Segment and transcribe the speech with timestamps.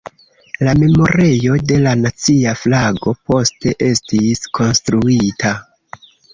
[0.67, 5.57] La Memorejo de la Nacia Flago poste estis konstruita.